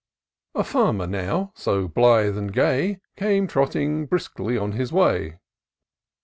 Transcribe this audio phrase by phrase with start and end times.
[0.55, 5.37] A farmer now, so blithe and gay, Came trotting briskly on his way.